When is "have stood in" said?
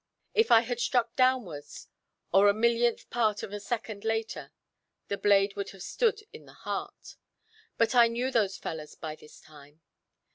5.69-6.47